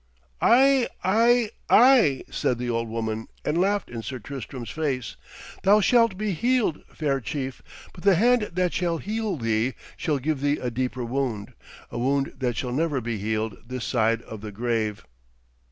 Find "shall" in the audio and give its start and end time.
8.73-8.97, 9.95-10.17, 12.57-12.73